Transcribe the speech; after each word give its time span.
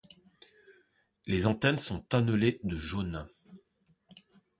Les 1.27 1.45
antennes 1.45 1.77
sont 1.77 2.03
annelées 2.15 2.59
de 2.63 2.75
jaune. 2.75 3.29